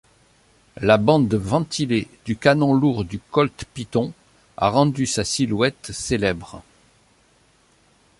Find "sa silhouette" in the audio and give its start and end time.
5.05-5.91